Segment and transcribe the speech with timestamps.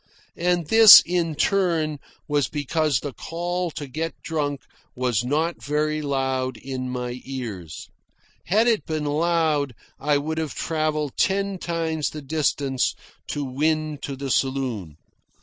[0.35, 4.61] And this, in turn, was because the call to get drunk
[4.95, 7.87] was not very loud in my ears.
[8.45, 12.95] Had it been loud, I would have travelled ten times the distance
[13.27, 14.95] to win to the saloon.